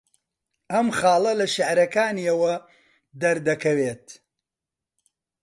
ئەم 0.71 0.87
خاڵە 0.97 1.33
لە 1.39 1.47
شێعرەکانییەوە 1.55 2.53
دەردەکەوێت 3.21 4.05